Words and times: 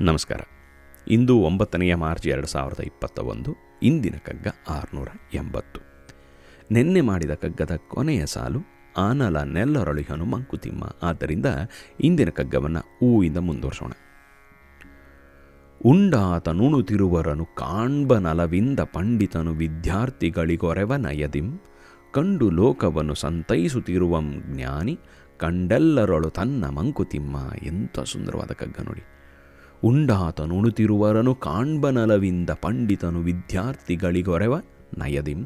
ನಮಸ್ಕಾರ. 0.00 0.40
ಇಂದು 1.08 1.36
ಒಂಬತ್ತನೆಯ 1.36 1.94
ಮಾರ್ಚ್ 1.94 2.26
ಎರಡು 2.26 2.46
ಸಾವಿರದ 2.46 2.80
ಇಪ್ಪತ್ತ 2.80 3.18
ಒಂದು 3.18 3.56
ಇಂದಿನ 3.82 4.14
ಕಗ್ಗ 4.24 4.46
ಆರುನೂರ 4.68 5.08
ಎಂಬತ್ತು. 5.34 5.80
ನೆನ್ನೆ 6.70 7.00
ಮಾಡಿದ 7.00 7.30
ಕಗ್ಗದ 7.30 7.78
ಕೊನೆಯ 7.88 8.26
ಸಾಲು 8.26 8.60
ಆನಲ 8.96 9.42
ನೆಲ್ಲರಳಿಹನು 9.42 10.24
ಮಂಕುತಿಮ್ಮ 10.24 10.96
ಆದ್ದರಿಂದ 11.02 11.46
ಇಂದಿನ 12.00 12.28
ಕಗ್ಗವನ್ನು 12.28 12.78
ಹೂವಿಂದ 12.78 13.36
ಮುಂದುವರಿಸೋಣ. 13.36 13.92
ಉಂಡಾತ 15.84 16.48
ನುಣುತಿರುವರನು 16.48 17.44
ಕಾಣ್ಬನಲವಿಂದ 17.44 18.80
ಪಂಡಿತನು 18.80 19.52
ವಿದ್ಯಾರ್ಥಿಗಳಿಗೊರೆವ 19.52 20.96
ನಯದಿಂ 20.96 21.60
ಕಂಡು 22.14 22.50
ಲೋಕವನ್ನು 22.50 23.14
ಸಂತೈಸುತ್ತಿರುವಂ 23.14 24.42
ಜ್ಞಾನಿ, 24.46 24.98
ಕಂಡೆಲ್ಲರೊಳು 25.36 26.30
ತನ್ನ 26.30 26.68
ಮಂಕುತಿಮ್ಮ. 26.68 27.36
ಎಂಥ 27.62 28.00
ಸುಂದರವಾದ 28.00 28.52
ಕಗ್ಗ 28.52 28.76
ನೋಡಿ. 28.84 29.04
ಉಂಡಾತ 29.86 30.40
ನುಣುತಿರುವರನು 30.40 31.34
ಕಾಣ್ಬನಲವಿಂದ 31.34 32.50
ಪಂಡಿತನು 32.50 33.20
ವಿದ್ಯಾರ್ಥಿಗಳಿಗೊರೆವ 33.20 34.54
ನಯದಿಂ. 34.98 35.44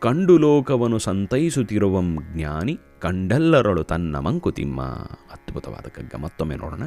ಕಂಡು 0.00 0.38
ಲೋಕವನ್ನು 0.38 0.98
ಸಂತೈಸುತ್ತಿರುವಂ 0.98 2.18
ಜ್ಞಾನಿ, 2.36 2.78
ಕಂಡೆಲ್ಲರಳು 3.00 3.84
ತನ್ನ 3.84 4.18
ಮಂಕುತಿಮ್ಮ. 4.18 4.82
ಅದ್ಭುತವಾದ 5.32 5.88
ಕಗ್ಗ 5.88 6.14
ಮತ್ತೊಮ್ಮೆ 6.20 6.56
ನೋಡೋಣ. 6.56 6.82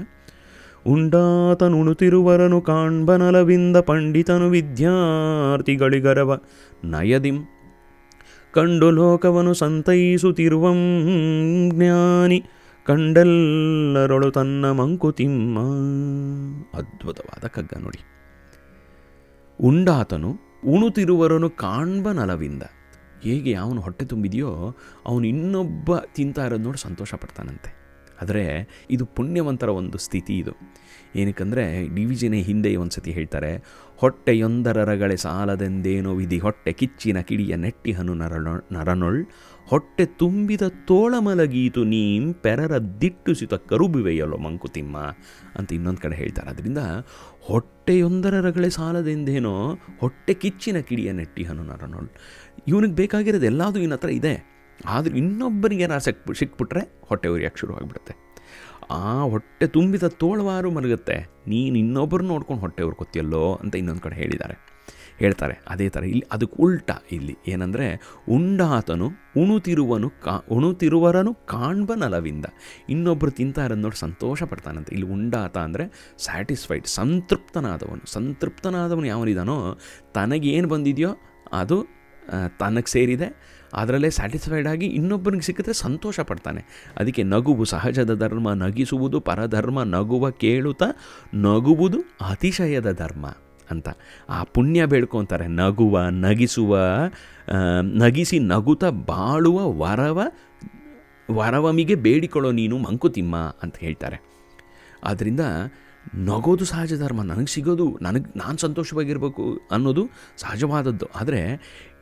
ಉಂಡಾತ 0.87 1.63
ನುಣುತಿರುವರನು 1.63 2.61
ಕಾಣ್ಬನಲವಿಂದ 2.61 3.77
ಪಂಡಿತನು 3.77 4.49
ವಿದ್ಯಾರ್ಥಿಗಳಿಗರವ 4.49 6.39
ನಯದಿಂ. 6.83 7.37
ಕಂಡು 8.53 8.91
ಲೋಕವನ್ನು 8.91 9.53
ಸಂತೈಸುತ್ತಿರುವಂ 9.53 10.77
ಜ್ಞಾನಿ 11.69 12.43
ಕಂಡೆಲ್ಲರೊಳು 12.85 14.31
ತನ್ನ 14.31 14.71
ಮಂಕುತಿಮ್ಮ 14.71 15.59
ಅದ್ಭುತವಾದ 16.77 17.47
ಕಗ್ಗ 17.47 17.73
ನೋಡಿ. 17.79 18.05
ಉಂಡಾತನು 19.59 20.39
ಉಣುತಿರುವರನು 20.67 21.49
ಕಾಣ್ಬನಲವಿಂದ 21.49 22.63
ಹೇಗೆ 23.21 23.53
ಅವನು 23.53 23.81
ಹೊಟ್ಟೆ 23.81 24.05
ತುಂಬಿದೆಯೋ, 24.05 24.77
ಅವನು 25.05 25.27
ಇನ್ನೊಬ್ಬ 25.27 25.97
ತಿಂತಾ 25.97 26.45
ಇರೋದು 26.45 26.63
ನೋಡಿ 26.63 26.77
ಸಂತೋಷ 26.77 27.13
ಪಡ್ತಾನಂತೆ 27.13 27.82
ಆದರೆ 28.23 28.45
ಇದು 28.95 29.05
ಪುಣ್ಯವಂತರ 29.17 29.69
ಒಂದು 29.81 29.97
ಸ್ಥಿತಿ 29.97 30.35
ಇದು. 30.43 30.53
ಏನಕ್ಕಂದರೆ 31.21 31.63
ಡಿ 31.95 32.03
ವಿ 32.09 32.15
ಜಿನೇ 32.21 32.39
ಹಿಂದೆ 32.47 32.69
ಒಂದು 32.83 32.93
ಸತಿ 32.97 33.11
ಹೇಳ್ತಾರೆ 33.11 33.51
ಹೊಟ್ಟೆಯೊಂದರರಗಳೆ 33.99 35.17
ಸಾಲದೆಂದೇನೋ 35.23 36.11
ವಿಧಿ, 36.19 36.37
ಹೊಟ್ಟೆ 36.45 36.71
ಕಿಚ್ಚಿನ 36.79 37.17
ಕಿಡಿಯ 37.29 37.53
ನೆಟ್ಟಿಹನು 37.65 38.13
ನರನೊ, 38.21 38.53
ನರನೊಳ್, 38.75 39.19
ಹೊಟ್ಟೆ 39.67 40.05
ತುಂಬಿದ 40.21 40.63
ತೋಳಮಲಗೀತು 40.87 41.81
ನೀಂ 41.91 42.23
ಪೆರರ 42.45 42.73
ದಿಟ್ಟುಸಿತ 43.01 43.53
ಕರುಬುವೆಯಲ್ಲೋ 43.71 44.39
ಮಂಕುತಿಮ್ಮ 44.45 44.97
ಅಂತ 45.57 45.69
ಇನ್ನೊಂದು 45.77 46.01
ಕಡೆ 46.05 46.17
ಹೇಳ್ತಾರೆ. 46.21 46.49
ಅದರಿಂದ 46.53 46.83
ಹೊಟ್ಟೆಯೊಂದರರಗಳೆ 47.49 48.71
ಸಾಲದೆಂದೇನೋ 48.79 49.55
ಹೊಟ್ಟೆ 50.01 50.35
ಕಿಚ್ಚಿನ 50.43 50.79
ಕಿಡಿಯ 50.89 51.11
ನೆಟ್ಟಿ 51.11 51.45
ಹನು 51.49 51.65
ನರನೊಳ್, 51.71 52.09
ಇವನಿಗೆ 52.71 52.97
ಬೇಕಾಗಿರೋದು 53.01 53.49
ಎಲ್ಲದೂ 53.51 53.87
ಹತ್ರ 53.95 54.11
ಇದೆ. 54.21 54.35
ಆದರೂ 54.85 55.15
ಇನ್ನೊಬ್ಬರಿಗೆ 55.15 55.83
ಏನಾರು 55.83 56.01
ಸಿಕ್ 56.01 56.35
ಸಿಕ್ಬಿಟ್ರೆ 56.35 56.83
ಹೊಟ್ಟೆ 57.01 57.29
ಉರಿಯಕ್ಕೆ 57.29 57.59
ಶುರು 57.59 57.75
ಆಗಿಬಿಡುತ್ತೆ. 57.75 58.13
ಆ 58.91 59.21
ಹೊಟ್ಟೆ 59.23 59.67
ತುಂಬಿದ 59.67 60.03
ತೋಳವಾರು 60.03 60.71
ಮಲಗುತ್ತೆ. 60.71 61.15
ನೀನು 61.47 61.77
ಇನ್ನೊಬ್ಬರು 61.77 62.23
ನೋಡ್ಕೊಂಡು 62.23 62.61
ಹೊಟ್ಟೆ 62.61 62.83
ಉರ್ಕೊತಿಯಲ್ಲೋ 62.83 63.55
ಅಂತ 63.55 63.75
ಇನ್ನೊಂದು 63.75 64.01
ಕಡೆ 64.01 64.15
ಹೇಳಿದ್ದಾರೆ. 64.15 64.55
ಹೇಳ್ತಾರೆ, 65.17 65.55
ಅದೇ 65.67 65.89
ಥರ 65.89 66.03
ಇಲ್ಲಿ 66.03 66.25
ಅದಕ್ಕೆ 66.31 66.63
ಉಲ್ಟ 66.63 66.91
ಇಲ್ಲಿ. 67.11 67.37
ಏನಂದರೆ, 67.47 67.87
ಉಂಡಾತನು, 68.29 69.07
ಉಣುತಿರುವನು 69.37 70.09
ಕಾ, 70.09 70.33
ಉಣುತಿರುವರನು 70.51 71.33
ಕಾಣ್ಬನಲವಿಂದ 71.33 72.45
ಇನ್ನೊಬ್ಬರು 72.89 73.31
ತಿಂತಾರೆ 73.31 73.65
ಇರೋದು 73.65 73.81
ನೋಡಿ 73.81 73.97
ಸಂತೋಷ 73.97 74.43
ಪಡ್ತಾನಂತೆ. 74.43 74.91
ಇಲ್ಲಿ 74.95 75.09
ಉಂಡಾತ 75.09 75.57
ಅಂದರೆ 75.57 75.85
ಸ್ಯಾಟಿಸ್ಫೈಡ್ 76.17 76.87
ಸಂತೃಪ್ತನಾದವನು. 76.87 78.11
ಸಂತೃಪ್ತನಾದವನು 78.11 79.05
ಯಾವನಿದಾನೋ, 79.05 79.57
ತನಗೇನು 80.13 80.67
ಬಂದಿದೆಯೋ 80.67 81.11
ಅದು 81.53 81.77
ತನಗೆ 82.59 82.91
ಸೇರಿದೆ. 82.91 83.29
ಅದರಲ್ಲೇ 83.73 84.09
ಸ್ಯಾಟಿಸ್ಫೈಡ್ 84.09 84.67
ಆಗಿ 84.67 84.85
ಇನ್ನೊಬ್ಬನಿಗೆ 84.85 85.43
ಸಿಕ್ಕಿದ್ರೆ 85.43 85.73
ಸಂತೋಷ 85.73 86.19
ಪಡ್ತಾನೆ. 86.19 86.65
ಅದಕ್ಕೆ 86.97 87.23
ನಗುವು 87.23 87.65
ಸಹಜದ 87.65 88.13
ಧರ್ಮ, 88.19 88.53
ನಗಿಸುವುದು 88.53 89.19
ಪರಧರ್ಮ, 89.19 89.83
ನಗುವ 89.83 90.29
ಕೇಳುತ್ತಾ 90.29 90.85
ನಗುವುದು 91.33 91.99
ಅತಿಶಯದ 92.29 92.91
ಧರ್ಮ 92.91 93.25
ಅಂತ. 93.71 93.89
ಆ 94.29 94.43
ಪುಣ್ಯ 94.43 94.85
ಬೇಡ್ಕೊತಾರೆ, 94.85 95.47
ನಗುವ, 95.47 96.01
ನಗಿಸುವ 96.09 96.79
ನಗಿಸಿ 97.81 98.39
ನಗುತ್ತ 98.39 98.85
ಬಾಳುವ 98.85 99.59
ವರವ, 99.81 100.21
ವರವಮಿಗೆ 101.31 101.95
ಬೇಡಿಕೊಳ್ಳೋ 101.95 102.51
ನೀನು 102.51 102.77
ಮಂಕುತಿಮ್ಮ 102.77 103.35
ಅಂತ 103.37 103.75
ಹೇಳ್ತಾರೆ. 103.77 104.19
ಆದ್ದರಿಂದ 105.03 105.39
ನಗೋದು 106.15 106.65
ಸಹಜ 106.65 106.93
ಧರ್ಮ. 106.99 107.23
ನನಗೆ 107.23 107.45
ಸಿಗೋದು, 107.45 107.99
ನನಗೆ 108.01 108.39
ನಾನು 108.39 108.57
ಸಂತೋಷವಾಗಿರಬೇಕು 108.57 109.61
ಅನ್ನೋದು 109.71 110.09
ಸಹಜವಾದದ್ದು. 110.37 111.05
ಆದರೆ 111.15 111.41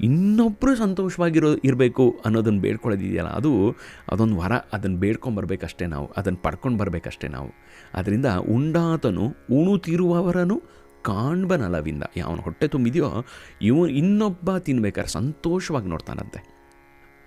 ಇನ್ನೊಬ್ಬರು 0.01 0.75
ಸಂತೋಷವಾಗಿರೋ, 0.75 1.55
ಇರಬೇಕು 1.55 2.21
ಅನ್ನೋದನ್ನು 2.25 2.61
ಬೇಡ್ಕೊಳ್ಳೋದಿದೆಯಲ್ಲ, 2.61 3.29
ಅದು 3.29 3.71
ಅದೊಂದು 4.11 4.37
ವರ 4.37 4.51
ಅದನ್ನು 4.51 4.97
ಬೇಡ್ಕೊಂಬರ್ಬೇಕಷ್ಟೇ 4.97 5.85
ನಾವು 5.85 6.07
ಅದನ್ನು 6.17 6.39
ಪಡ್ಕೊಂಡು 6.39 6.77
ಬರಬೇಕಷ್ಟೇ 6.77 7.27
ನಾವು. 7.27 7.49
ಅದರಿಂದ 7.93 8.25
ಉಂಡಾತನು, 8.25 9.27
ಉಣುತಿರುವವರನು 9.51 10.61
ಕಾಣ್ಬನಲವಿಂದ 11.03 12.03
ಯಾವನು 12.17 12.41
ಹೊಟ್ಟೆ 12.41 12.67
ತುಂಬಿದೆಯೋ, 12.67 13.25
ಇವನು 13.61 13.87
ಇನ್ನೊಬ್ಬ 13.87 14.57
ತಿನ್ಬೇಕಾದ್ರೆ 14.57 15.11
ಸಂತೋಷವಾಗಿ 15.11 15.87
ನೋಡ್ತಾನಂತೆ. 15.87 16.60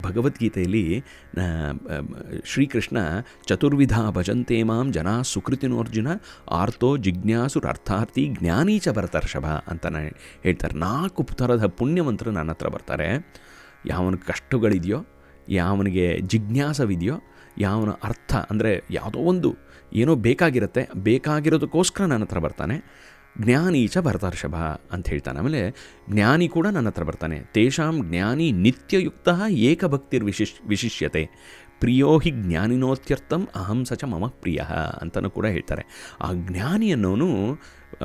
ಭಗವದ್ಗೀತೆಯಲ್ಲಿ 0.03 0.85
ಶ್ರೀಕೃಷ್ಣ 2.53 2.99
ಚತುರ್ವಿಧ 3.49 3.97
ಭಜಂತೆ 4.17 4.59
ಮಾಂ 4.71 4.87
ಜನ 4.97 5.09
ಸುಕೃತಿನೋರ್ಜುನ 5.33 6.09
ಆರ್ತೋ 6.61 6.91
ಜಿಜ್ಞಾಸುರರ್ಥಾರ್ಥಿ 7.07 8.25
ಜ್ಞಾನೀಚ 8.39 8.89
ಭರತರ್ಷಭ 8.99 9.47
ಅಂತ 9.73 9.95
ಹೇಳ್ತಾರೆ. 10.47 10.77
ನಾಲ್ಕು 10.87 11.25
ಥರದ 11.41 11.67
ಪುಣ್ಯವಂತರು 11.81 12.33
ನನ್ನ 12.39 12.55
ಹತ್ರ 12.57 12.71
ಬರ್ತಾರೆ. 12.77 13.09
ಯಾವನ 13.93 14.17
ಕಷ್ಟಗಳಿದೆಯೋ, 14.31 15.01
ಯಾವನಿಗೆ 15.61 16.07
ಜಿಜ್ಞಾಸವಿದೆಯೋ, 16.33 17.17
ಯಾವನ 17.59 17.91
ಅರ್ಥ, 18.09 18.35
ಅಂದರೆ 18.51 18.73
ಯಾವುದೋ 18.91 19.19
ಒಂದು 19.33 19.51
ಏನೋ 20.03 20.13
ಬೇಕಾಗಿರುತ್ತೆ, 20.27 20.83
ಬೇಕಾಗಿರೋದಕ್ಕೋಸ್ಕರ 21.09 22.05
ನನ್ನ 22.13 22.25
ಹತ್ರ 22.27 22.39
ಬರ್ತಾನೆ. 22.39 22.77
ಜ್ಞಾನೀಚ 23.41 23.99
ಭರತರ್ಷಭ 23.99 24.55
ಅಂತ 24.93 25.09
ಹೇಳ್ತಾನೆ. 25.09 25.39
ಆಮೇಲೆ 25.39 25.71
ಜ್ಞಾನಿ 26.11 26.49
ಕೂಡ 26.49 26.67
ನನ್ನ 26.67 26.87
ಹತ್ರ 26.87 27.03
ಬರ್ತಾನೆ. 27.03 27.41
ತೇಷಾಂ 27.41 28.11
ಜ್ಞಾನಿ 28.11 28.53
ನಿತ್ಯಯುಕ್ತ 28.53 29.29
ಏಕಭಕ್ತಿರ್ 29.49 30.25
ವಿಶಿಷ್ 30.25 30.55
ವಿಶಿಷ್ಯತೆ. 30.69 31.31
ಪ್ರಿಯೋ 31.81 32.19
ಹಿ 32.19 32.31
ಜ್ಞಾನಿನೋತ್ಯರ್ಥಂ 32.31 33.49
ಅಹಂ 33.55 33.85
ಸಚ 33.85 34.05
ಮಮ 34.05 34.27
ಪ್ರಿಯ 34.27 34.61
ಅಂತಲೂ 35.01 35.31
ಕೂಡ 35.31 35.47
ಹೇಳ್ತಾರೆ. 35.47 35.83
ಆ 36.21 36.33
ಜ್ಞಾನಿ 36.33 36.93
ಅನ್ನೋನು 36.93 37.59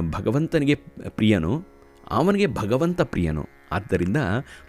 ಭಗವಂತನಿಗೆ 0.10 0.76
ಪ್ರಿಯನು, 1.10 1.66
ಅವನಿಗೆ 2.10 2.48
ಭಗವಂತ 2.48 3.02
ಪ್ರಿಯನು. 3.02 3.48
ಆದ್ದರಿಂದ 3.72 4.20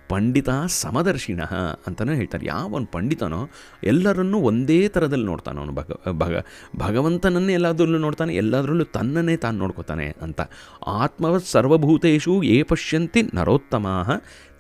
ಪಂಡಿತ 0.09 0.51
ಸಮದರ್ಶಿನ 0.67 1.43
ಅಂತಲೇ 1.87 2.15
ಹೇಳ್ತಾರೆ 2.15 2.47
ಯಾವನು 2.47 2.87
ಪಂಡಿತನೋ 2.87 3.41
ಎಲ್ಲರನ್ನೂ 3.85 4.39
ಒಂದೇ 4.41 4.89
ಥರದಲ್ಲಿ 4.89 5.27
ನೋಡ್ತಾನೆ 5.27 5.59
ಅವನು. 5.61 5.73
ಭಗ 5.73 5.91
ಭಗ, 6.23 6.35
ಭಗವಂತನನ್ನೇ 6.77 7.53
ಎಲ್ಲದರಲ್ಲೂ 7.53 7.99
ನೋಡ್ತಾನೆ, 7.99 8.35
ಎಲ್ಲದರಲ್ಲೂ 8.35 8.85
ತನ್ನನ್ನೇ 8.85 9.37
ತಾನು 9.37 9.59
ನೋಡ್ಕೋತಾನೆ 9.59 10.09
ಅಂತ. 10.23 10.41
ಆತ್ಮವ 10.87 11.39
ಸರ್ವಭೂತೇಶು 11.39 12.43
ಏ 12.43 12.63
ಪಶ್ಯಂತಿ 12.63 13.23
ನರೋತ್ತಮಾ 13.23 13.95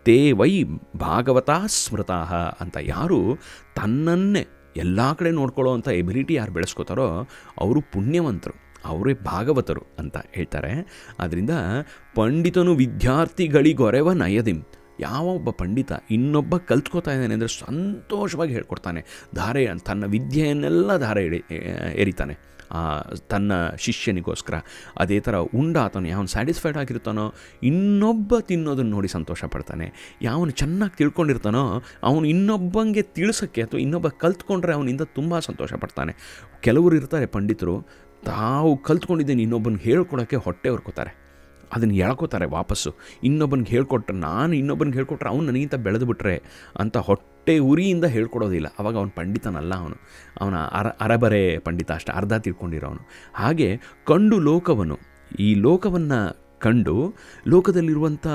ತೇ 0.05 0.19
ವೈ 0.33 0.53
ಭಾಗವತ 0.97 1.51
ಸ್ಮೃತಾ 1.67 2.21
ಅಂತ. 2.61 2.77
ಯಾರು 2.95 3.21
ತನ್ನನ್ನೇ 3.75 4.45
ಎಲ್ಲ 4.77 5.01
ಕಡೆ 5.12 5.31
ನೋಡ್ಕೊಳ್ಳೋ 5.31 5.71
ಅಂಥ 5.75 5.89
ಎಬಿಲಿಟಿ 6.01 6.34
ಯಾರು 6.34 6.53
ಬೆಳೆಸ್ಕೋತಾರೋ, 6.53 7.07
ಅವರು 7.61 7.81
ಪುಣ್ಯವಂತರು. 7.81 8.57
ಅವರೇ 8.84 9.14
ಭಾಗವತರು 9.14 9.82
ಅಂತ 9.98 10.16
ಹೇಳ್ತಾರೆ. 10.30 10.72
ಆದ್ದರಿಂದ 11.20 11.50
ಪಂಡಿತನು 12.14 12.74
ವಿದ್ಯಾರ್ಥಿಗಳಿಗೊರೆವ 12.74 14.12
ನಯದಿಂ. 14.12 14.60
ಯಾವ 15.00 15.26
ಒಬ್ಬ 15.26 15.50
ಪಂಡಿತ 15.50 15.92
ಇನ್ನೊಬ್ಬ 16.10 16.56
ಕಲ್ತ್ಕೋತಾ 16.56 17.12
ಇದ್ದಾನೆ 17.12 17.34
ಅಂದರೆ 17.34 17.48
ಸಂತೋಷವಾಗಿ 17.48 18.52
ಹೇಳ್ಕೊಡ್ತಾನೆ. 18.52 19.28
ಧಾರೆ, 19.34 19.66
ತನ್ನ 19.78 20.04
ವಿದ್ಯೆಯನ್ನೆಲ್ಲ 20.04 20.96
ಧಾರೆ 20.96 21.24
ಇಡಿ 21.24 21.42
ಎರಿತಾನೆ. 21.94 22.34
ತನ್ನ 23.28 23.52
ಶಿಷ್ಯನಿಗೋಸ್ಕರ. 23.78 24.54
ಅದೇ 24.98 25.20
ಥರ 25.20 25.36
ಉಂಡ 25.36 25.76
ಆತನು 25.76 26.08
ಯಾವನು 26.08 26.26
ಸ್ಯಾಟಿಸ್ಫೈಡ್ 26.26 26.76
ಆಗಿರ್ತಾನೋ, 26.76 27.34
ಇನ್ನೊಬ್ಬ 27.62 28.38
ತಿನ್ನೋದನ್ನು 28.41 28.91
ನೋಡಿ 28.91 29.09
ಸಂತೋಷ 29.09 29.44
ಪಡ್ತಾನೆ. 29.44 30.16
ಯಾವನು 30.22 30.50
ಚೆನ್ನಾಗಿ 30.50 30.97
ತಿಳ್ಕೊಂಡಿರ್ತಾನೋ, 30.97 31.83
ಅವನು 32.03 32.24
ಇನ್ನೊಬ್ಬಂಗೆ 32.24 33.03
ತಿಳಿಸೋಕ್ಕೆ 33.03 33.62
ಅಥವಾ 33.62 33.80
ಇನ್ನೊಬ್ಬ 33.80 34.09
ಕಲ್ತ್ಕೊಂಡ್ರೆ 34.09 34.74
ಅವನಿಂದ 34.74 35.00
ತುಂಬ 35.00 35.38
ಸಂತೋಷ 35.38 35.72
ಪಡ್ತಾನೆ. 35.72 36.15
ಕೆಲವರು 36.60 36.97
ಇರ್ತಾರೆ 36.97 37.26
ಪಂಡಿತರು 37.26 37.86
ತಾವು 38.25 38.77
ಕಲ್ತ್ಕೊಂಡಿದ್ದೇನೆ 38.77 39.43
ಇನ್ನೊಬ್ಬನಿಗೆ 39.43 39.83
ಹೇಳ್ಕೊಡೋಕ್ಕೆ 39.83 40.37
ಹೊಟ್ಟೆ 40.37 40.69
ಹೊರ್ಕೋತಾರೆ. 40.69 41.13
ಅದನ್ನು 41.75 41.95
ಎಳ್ಕೋತಾರೆ 41.95 42.47
ವಾಪಸ್ಸು. 42.47 42.91
ಇನ್ನೊಬ್ಬನಿಗೆ 43.25 43.71
ಹೇಳ್ಕೊಟ್ರೆ, 43.71 44.15
ನಾನು 44.19 44.53
ಇನ್ನೊಬ್ಬನಿಗೆ 44.55 44.97
ಹೇಳ್ಕೊಟ್ರೆ 44.97 45.28
ಅವ್ನು 45.28 45.45
ನನಗಿಂತ 45.47 45.75
ಬೆಳೆದು 45.75 46.07
ಬಿಟ್ರೆ 46.07 46.43
ಅಂತ 46.78 46.97
ಹೊಟ್ಟೆ 46.99 47.55
ಉರಿಯಿಂದ 47.59 48.05
ಹೇಳ್ಕೊಡೋದಿಲ್ಲ. 48.05 48.69
ಅವಾಗ 48.78 48.97
ಅವನು 48.97 49.11
ಪಂಡಿತನಲ್ಲ 49.11 49.75
ಅವನು. 49.75 49.97
ಅವನ 50.41 50.57
ಅರ, 50.78 50.87
ಅರಬರೆ 50.87 51.59
ಪಂಡಿತ 51.59 51.91
ಅಷ್ಟೇ, 51.93 52.13
ಅರ್ಧ 52.13 52.33
ಅವನು 52.87 53.03
ಹಾಗೆ 53.34 53.81
ಕಂಡು 54.05 54.39
ಲೋಕವನ್ನು 54.39 54.99
ಈ 55.41 55.55
ಲೋಕವನ್ನು 55.55 56.21
ಕಂಡು 56.59 57.15
ಲೋಕದಲ್ಲಿರುವಂಥ 57.49 58.27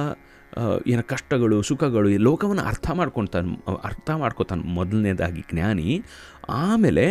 ಏನ 0.88 1.02
ಕಷ್ಟಗಳು, 1.02 1.62
ಸುಖಗಳು, 1.62 2.10
ಈ 2.10 2.18
ಲೋಕವನ್ನು 2.18 2.64
ಅರ್ಥ 2.64 2.92
ಮಾಡ್ಕೊತಾನೆ 2.92 3.50
ಅರ್ಥ 3.84 4.10
ಮಾಡ್ಕೊತಾನೆ 4.12 4.64
ಮೊದಲನೇದಾಗಿ 4.64 5.42
ಜ್ಞಾನಿ. 5.52 6.02
ಆಮೇಲೆ 6.50 7.06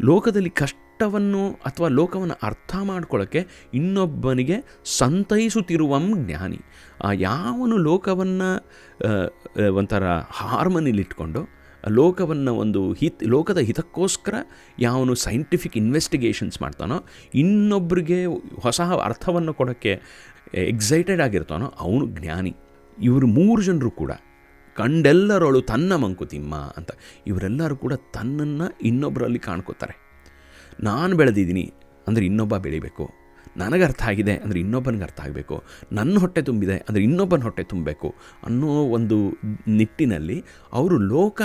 ಲೋಕದಲ್ಲಿ 0.00 0.50
ಕಷ್ಟ 0.50 0.76
ಲೋಟವನ್ನು 1.00 1.42
ಅಥವಾ 1.68 1.88
ಲೋಕವನ್ನು 1.98 2.34
ಅರ್ಥ 2.46 2.72
ಮಾಡ್ಕೊಳ್ಳೋಕ್ಕೆ 2.88 3.40
ಇನ್ನೊಬ್ಬನಿಗೆ 3.74 4.56
ಸಂತೈಸುತ್ತಿರುವಂ 4.98 6.06
ಜ್ಞಾನಿ. 6.26 6.58
ಆ 7.04 7.08
ಯಾವನು 7.28 7.76
ಲೋಕವನ್ನು 7.88 8.48
ಒಂಥರ 9.78 10.04
ಹಾರ್ಮನಿಲಿಟ್ಕೊಂಡು 10.38 11.42
ಲೋಕವನ್ನು 11.84 12.52
ಒಂದು 12.62 12.80
ಹಿತ್, 12.92 13.22
ಲೋಕದ 13.34 13.60
ಹಿತಕ್ಕೋಸ್ಕರ 13.68 14.34
ಯಾವನು 14.78 15.14
ಸೈಂಟಿಫಿಕ್ 15.26 15.76
ಇನ್ವೆಸ್ಟಿಗೇಷನ್ಸ್ 15.82 16.58
ಮಾಡ್ತಾನೋ 16.62 16.98
ಇನ್ನೊಬ್ಬರಿಗೆ 17.42 18.18
ಹೊಸ 18.64 18.80
ಅರ್ಥವನ್ನು 19.04 19.54
ಕೊಡೋಕ್ಕೆ 19.60 19.94
ಎಕ್ಸೈಟೆಡ್ 20.72 21.22
ಆಗಿರ್ತಾನೋ 21.26 21.68
ಅವನು 21.86 22.04
ಜ್ಞಾನಿ. 22.18 22.52
ಇವರು 22.98 23.26
ಮೂರು 23.38 23.60
ಜನರು 23.62 23.90
ಕೂಡ, 24.00 24.12
ಕಂಡೆಲ್ಲರೊಳು 24.76 25.60
ತನ್ನ 25.62 25.96
ಮಂಕುತಿಮ್ಮ 25.96 26.54
ಅಂತ, 26.78 26.90
ಇವರೆಲ್ಲರೂ 27.26 27.76
ಕೂಡ 27.76 27.94
ತನ್ನನ್ನು 28.14 28.68
ಇನ್ನೊಬ್ಬರಲ್ಲಿ 28.82 29.40
ಕಾಣ್ಕೋತಾರೆ. 29.48 29.96
ನಾನು 30.82 31.16
ಬೆಳೆದಿದ್ದೀನಿ 31.16 31.72
ಅಂದರೆ 32.08 32.24
ಇನ್ನೊಬ್ಬ 32.26 32.56
ಬೆಳಿಬೇಕು. 32.56 33.04
ನನಗೆ 33.56 33.84
ಅರ್ಥ 33.84 34.02
ಆಗಿದೆ 34.02 34.34
ಅಂದರೆ 34.36 34.58
ಇನ್ನೊಬ್ಬನಿಗೆ 34.60 35.02
ಅರ್ಥ 35.02 35.20
ಆಗಬೇಕು. 35.20 35.56
ನನ್ನ 35.92 36.14
ಹೊಟ್ಟೆ 36.18 36.42
ತುಂಬಿದೆ 36.42 36.76
ಅಂದರೆ 36.88 37.02
ಇನ್ನೊಬ್ಬನ 37.02 37.42
ಹೊಟ್ಟೆ 37.42 37.62
ತುಂಬಬೇಕು 37.62 38.08
ಅನ್ನೋ 38.44 38.68
ಒಂದು 38.96 39.16
ನಿಟ್ಟಿನಲ್ಲಿ 39.68 40.44
ಅವರು 40.72 40.98
ಲೋಕ 40.98 41.40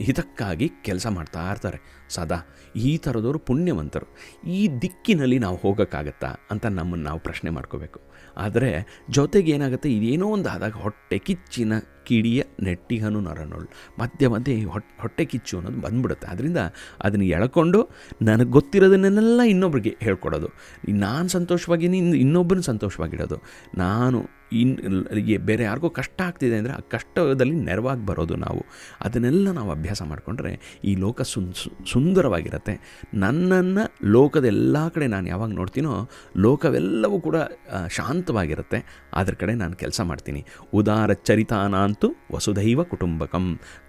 ಹಿತಕ್ಕಾಗಿ 0.00 0.68
ಕೆಲಸ 0.68 1.06
ಮಾಡ್ತಾ 1.06 1.42
ಇರ್ತಾರೆ. 1.50 1.80
ಸದಾ 2.12 2.38
ಈ 2.76 2.90
ಥರದವರು 2.96 3.38
ಪುಣ್ಯವಂತರು. 3.38 4.06
ಈ 4.50 4.60
ದಿಕ್ಕಿನಲ್ಲಿ 4.82 5.38
ನಾವು 5.38 5.56
ಹೋಗೋಕ್ಕಾಗತ್ತಾ 5.56 6.30
ಅಂತ 6.50 6.66
ನಮ್ಮನ್ನು 6.66 7.04
ನಾವು 7.04 7.20
ಪ್ರಶ್ನೆ 7.20 7.50
ಮಾಡ್ಕೋಬೇಕು. 7.50 7.98
ಆದರೆ 8.36 8.70
ಜೊತೆಗೆ 9.10 9.52
ಏನಾಗುತ್ತೆ, 9.52 9.88
ಇದೇನೋ 9.92 10.26
ಒಂದು 10.28 10.48
ಆದಾಗ 10.48 10.72
ಹೊಟ್ಟೆ 10.72 11.18
ಕಿಚ್ಚಿನ 11.18 11.72
ಕಿಡಿಯ 12.04 12.42
ನೆಟ್ಟಿಗನು 12.60 13.20
ನರನೊಳು. 13.20 13.66
ಮಧ್ಯೆ 13.98 14.26
ಮಧ್ಯೆ 14.28 14.54
ಹೊಟ್ಟೆ 14.64 14.94
ಹೊಟ್ಟೆ 15.00 15.24
ಕಿಚ್ಚು 15.24 15.54
ಅನ್ನೋದು 15.58 15.80
ಬಂದ್ಬಿಡುತ್ತೆ. 15.80 16.26
ಅದರಿಂದ 16.26 16.60
ಅದನ್ನು 17.00 17.26
ಎಳ್ಕೊಂಡು 17.36 17.80
ನನಗೆ 18.22 18.50
ಗೊತ್ತಿರೋದನ್ನೆಲ್ಲ 18.50 19.40
ಇನ್ನೊಬ್ರಿಗೆ 19.42 19.92
ಹೇಳ್ಕೊಡೋದು. 20.00 20.48
ನಾನು 20.88 21.28
ಸಂತೋಷವಾಗಿ 21.28 21.86
ಇನ್ನೊಬ್ಬರನ್ನ 22.24 22.66
ಸಂತೋಷವಾಗಿಡೋದು. 22.72 23.38
ನಾನು 23.74 24.20
ಇನ್ 24.60 24.72
ಈ 25.22 25.36
ಬೇರೆ 25.48 25.62
ಯಾರಿಗೋ 25.64 25.88
ಕಷ್ಟ 25.98 26.18
ಆಗ್ತಿದೆ 26.22 26.56
ಅಂದರೆ 26.60 26.72
ಆ 26.72 26.80
ಕಷ್ಟದಲ್ಲಿ 26.94 27.56
ನೆರವಾಗಿ 27.68 28.02
ಬರೋದು 28.06 28.36
ನಾವು. 28.36 28.62
ಅದನ್ನೆಲ್ಲ 29.00 29.48
ನಾವು 29.58 29.70
ಅಭ್ಯಾಸ 29.70 30.02
ಮಾಡಿಕೊಂಡ್ರೆ 30.02 30.52
ಈ 30.84 30.94
ಲೋಕ 30.96 31.22
ಸುನ್ 31.32 31.48
ಸುಂದರವಾಗಿರುತ್ತೆ. 31.92 32.74
ನನ್ನನ್ನು 33.14 33.84
ಲೋಕದ 34.16 34.46
ಎಲ್ಲ 34.54 34.76
ಕಡೆ 34.94 35.06
ನಾನು 35.06 35.26
ಯಾವಾಗ 35.28 35.50
ನೋಡ್ತೀನೋ 35.60 35.92
ಲೋಕವೆಲ್ಲವೂ 36.36 37.18
ಕೂಡ 37.20 37.36
ಶಾಂತವಾಗಿರುತ್ತೆ. 37.90 38.80
ಅದ್ರ 39.14 39.34
ಕಡೆ 39.34 39.54
ನಾನು 39.54 39.76
ಕೆಲಸ 39.76 40.00
ಮಾಡ್ತೀನಿ. 40.10 40.42
ಉದಾರ 40.74 41.10
ಚರಿತಾನಾಂತು 41.28 42.10
ವಸುದೈವ 42.32 42.82
ಕುಟುಂಬಕಂ. 42.84 43.46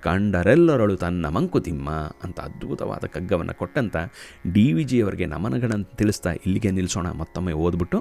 ಕಂಡರೆಲ್ಲರಳು 0.08 0.96
ತನ್ನ 0.96 1.26
ಮಂಕುತಿಮ್ಮ 1.38 1.90
ಅಂತ 2.24 2.38
ಅದ್ಭುತವಾದ 2.48 3.06
ಕಗ್ಗವನ್ನು 3.16 3.54
ಕೊಟ್ಟಂತ 3.62 3.98
ಡಿ 4.54 4.66
ವಿ 4.74 4.84
ಜಿಯವರಿಗೆ 4.84 5.26
ನಮನಗಳನ್ನು 5.26 5.88
ತಿಳಿಸ್ತಾ 5.98 6.32
ಇಲ್ಲಿಗೆ 6.46 6.72
ನಿಲ್ಲಿಸೋಣ 6.72 7.08
ಮತ್ತೊಮ್ಮೆ 7.22 7.54
ಓದ್ಬಿಟ್ಟು 7.66 8.00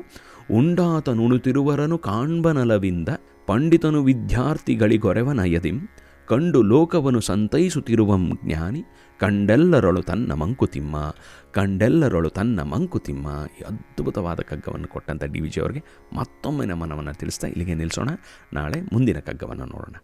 ಉಂಡಾತ 0.50 1.08
ನುಣುತಿರುವರನು 1.08 1.98
ಕಾಣ್ಬನಲವಿಂದ 1.98 3.08
ಪಂಡಿತನು 3.46 4.02
ವಿದ್ಯಾರ್ಥಿಗಳಿಗೊರೆವನಯದಿಂ 4.02 5.88
ಕಂಡು 6.28 6.62
ಲೋಕವನ್ನು 6.62 7.20
ಸಂತೈಸುತ್ತಿರುವಂ 7.20 8.38
ಜ್ಞಾನಿ, 8.44 8.84
ಕಂಡೆಲ್ಲರೊಳು 9.20 10.02
ತನ್ನ 10.02 10.32
ಮಂಕುತಿಮ್ಮ, 10.32 11.14
ಕಂಡೆಲ್ಲರೊಳು 11.52 12.28
ತನ್ನ 12.28 12.62
ಮಂಕುತಿಮ್ಮ. 12.62 13.26
ಈ 13.60 13.62
ಅದ್ಭುತವಾದ 13.62 14.40
ಕಗ್ಗವನ್ನು 14.40 14.88
ಕೊಟ್ಟಂಥ 14.88 15.24
ಡಿ 15.24 15.40
ವಿ 15.40 15.48
ಜಿ 15.48 15.60
ಅವರಿಗೆ 15.60 15.84
ಮತ್ತೊಮ್ಮೆ 16.16 16.66
ನಮ್ಮನವನ್ನು 16.66 17.14
ತಿಳಿಸ್ತಾ 17.14 17.46
ಇಲ್ಲಿಗೆ 17.46 17.74
ನಿಲ್ಲಿಸೋಣ 17.74 18.08
ನಾಳೆ 18.52 18.80
ಮುಂದಿನ 18.92 19.18
ಕಗ್ಗವನ್ನು 19.18 19.64
ನೋಡೋಣ. 19.64 19.94